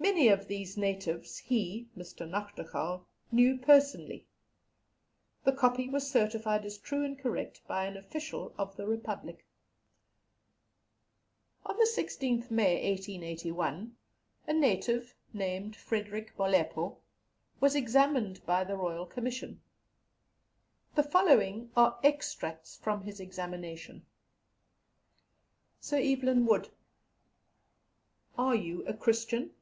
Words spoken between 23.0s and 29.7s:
his examination: "(Sir Evelyn Wood.) Are you a Christian?